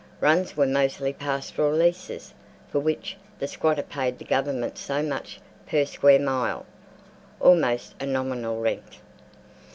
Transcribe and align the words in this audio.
Runs 0.19 0.57
were 0.57 0.65
mostly 0.65 1.13
pastoral 1.13 1.73
leases 1.73 2.33
for 2.71 2.79
which 2.79 3.17
the 3.37 3.47
squatter 3.47 3.83
paid 3.83 4.17
the 4.17 4.25
Government 4.25 4.75
so 4.79 5.03
much 5.03 5.39
per 5.67 5.85
square 5.85 6.17
mile 6.17 6.65
(almost 7.39 7.93
a 8.01 8.07
nominal 8.07 8.59
rent). 8.59 8.97